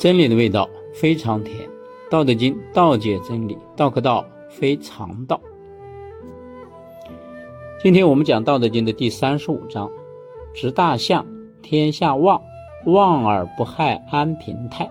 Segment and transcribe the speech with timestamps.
[0.00, 1.68] 真理的味道非常甜，
[2.10, 5.38] 《道德经》道解真理，道可道非常道。
[7.82, 9.90] 今天我们讲《道德经》的第三十五章：
[10.54, 11.26] 执大象，
[11.60, 12.40] 天下望；
[12.86, 14.90] 望而不害，安平泰。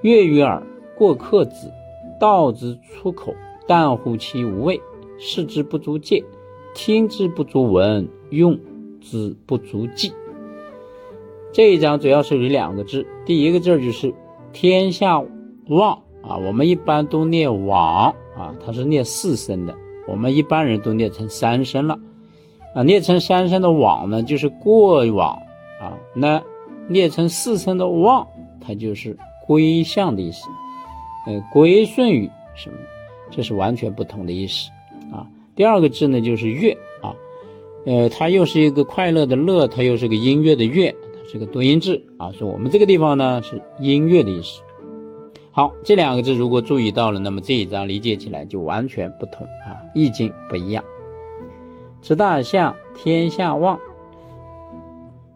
[0.00, 0.62] 悦于耳，
[0.96, 1.70] 过客止。
[2.18, 3.34] 道之出口，
[3.66, 4.80] 淡乎其无味；
[5.18, 6.24] 视之不足见，
[6.74, 8.58] 听之不足闻，用
[8.98, 10.10] 之不足记。
[11.52, 14.12] 这一章主要是有两个字，第一个字就是
[14.54, 15.22] “天下
[15.68, 15.92] 望”
[16.24, 19.74] 啊，我们一般都念“往”啊，它是念四声的，
[20.08, 21.98] 我们一般人都念成三声了
[22.74, 22.82] 啊。
[22.82, 25.34] 念成三声的“往”呢，就是过往
[25.78, 26.42] 啊；那
[26.88, 28.26] 念成四声的“望”，
[28.58, 29.14] 它就是
[29.46, 30.48] 归向的意思。
[31.26, 32.76] 呃，归顺于什么？
[33.30, 34.70] 这是完全不同的意思
[35.12, 35.26] 啊。
[35.54, 37.12] 第二个字呢，就是乐啊，
[37.84, 40.94] 呃，它又是一个快乐的乐，它又是个音乐的乐，
[41.32, 42.30] 是个多音字啊。
[42.32, 44.60] 所以我们这个地方呢是音乐的意思。
[45.50, 50.84] 好，这两个字如果注意到了，那么这一章理解起来就完全不同啊，意境不一样。
[52.02, 53.80] 执大象，天下望。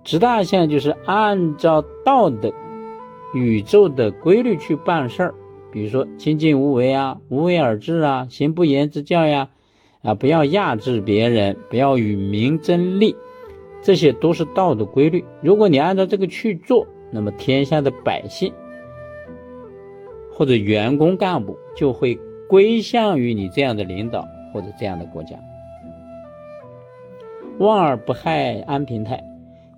[0.04, 2.52] 执大象就是按照道的
[3.34, 5.34] 宇宙的规律去办事儿。
[5.72, 9.50] 比如说清净无为啊，无为而治啊，行不言之教呀，
[10.00, 13.14] 啊，不要压制别人，不要与民争利，
[13.86, 15.24] 这些都是道的规律。
[15.40, 18.52] 如果你按照这个去做，那么天下的百姓
[20.32, 25.36] 或者员工干部就会归向于你这样的领导或者这样的国家。
[27.60, 29.22] 望而不害，安平泰。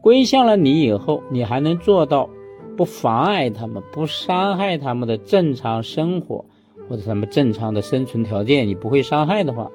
[0.01, 2.31] 归向了你以后，你还能做到。
[2.79, 6.45] 不妨碍他们，不伤害他们的正常生活
[6.89, 9.69] 或者他们正常的生存条件，你不会伤害的话，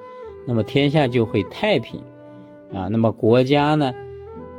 [0.48, 2.00] 那么天下就会太平，
[2.74, 3.94] 啊，那么国家呢，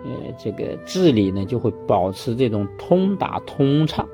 [0.05, 4.06] 呃，这个治理呢就会保持这种通达通畅。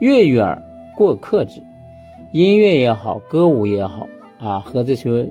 [0.00, 0.60] 悦于耳，
[0.96, 1.60] 过客之，
[2.32, 4.08] 音乐也好，歌舞也好，
[4.40, 5.30] 啊，和这些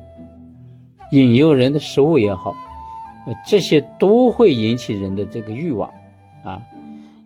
[1.12, 2.56] 引诱人的食物也好，
[3.48, 5.90] 这些都会引起人的这个欲望，
[6.44, 6.62] 啊。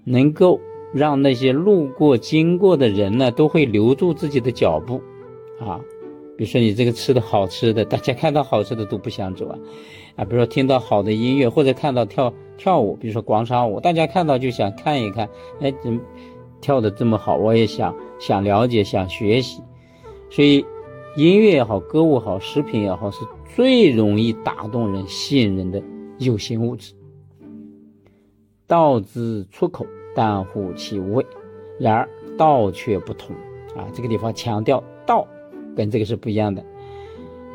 [0.09, 0.57] 能够
[0.93, 5.01] 让那些路过经过的人呢，都会留住自己的脚步，
[5.59, 5.81] 啊，
[6.37, 9.57] 比如说你这个吃的好吃的，大家看到好吃的都不想走啊，
[10.17, 15.27] 啊，比如说听到好的音乐或者看到跳跳舞，比如说广场舞，大家看到就想看一看，
[15.59, 15.99] 哎，怎么
[16.61, 19.61] 跳的这么好，我也想想了解，想学习，
[20.29, 20.65] 所以
[21.15, 23.25] 音乐也好，歌舞也好，食品也好，是
[23.55, 25.81] 最容易打动人、吸引人的
[26.19, 26.93] 有形物质。
[28.65, 29.85] 道之出口。
[30.19, 31.25] 但乎其无味，
[31.79, 32.09] 然而
[32.39, 33.35] 道却不同
[33.75, 33.85] 啊！
[33.93, 35.27] 这个地方强调道
[35.77, 36.61] 跟这个是不一样的。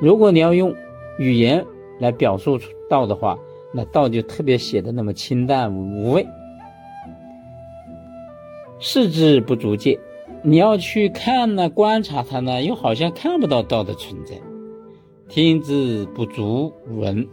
[0.01, 0.75] 如果你要用
[1.19, 1.67] 语言
[1.99, 3.39] 来表述道的话，
[3.75, 6.27] 那道就特别写的那么清淡无味。
[8.79, 9.99] 视之不足见，
[10.43, 14.35] 你要去看呢，观察它呢，又好像看不到道的存在。
[15.29, 17.27] 听之不足闻，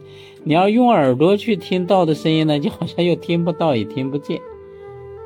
[0.44, 4.40] 你要用耳朵去听道的声音呢，就好像又听不到，也听不见。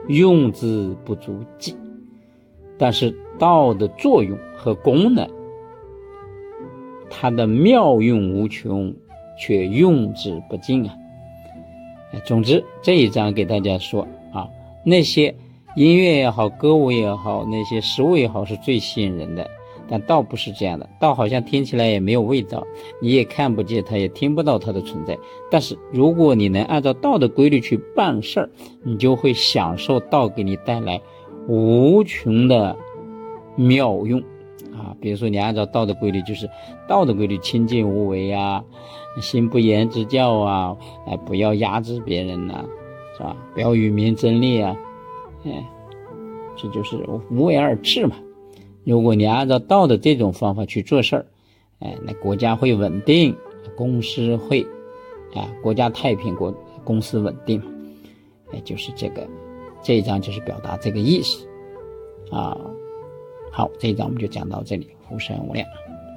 [0.07, 1.75] 用之不足记，
[2.77, 5.29] 但是道的作用和功能，
[7.15, 8.93] 它的妙用无穷，
[9.39, 10.97] 却用之不尽啊！
[12.25, 14.49] 总之这一章给大家说啊，
[14.83, 15.33] 那些
[15.75, 19.47] 音乐也好，歌舞也好，那些食物也好，是最吸引人的。
[19.89, 22.65] 但道不是这样的，道好像听起来也没有味道，
[23.01, 25.17] 你也看不见它，也听不到它的存在。
[25.51, 28.49] 但是如果你能按照道的规律去办事儿，
[28.83, 30.99] 你就会享受道给你带来
[31.47, 32.75] 无穷的
[33.55, 34.23] 妙用
[34.83, 34.95] 啊！
[34.99, 36.49] 比如说，你按照道的规律，就是
[36.87, 38.63] 道的规律，清净无为啊，
[39.21, 40.77] 心不言之教啊，
[41.07, 42.65] 哎，不要压制别人呐，
[43.17, 43.37] 是吧？
[43.53, 44.75] 不要与民争利啊，
[45.45, 45.65] 哎，
[46.57, 46.97] 这就是
[47.31, 48.15] 无为而治嘛。
[48.83, 51.25] 如果你按照道的这种方法去做事儿，
[51.79, 53.33] 哎，那国家会稳定，
[53.77, 54.61] 公司会，
[55.33, 57.61] 啊，国家太平，国公司稳定，
[58.51, 59.25] 哎，就是这个，
[59.81, 61.47] 这一章就是表达这个意思，
[62.29, 62.57] 啊，
[63.55, 65.67] 好，这一章我们就讲到这里，福生无量。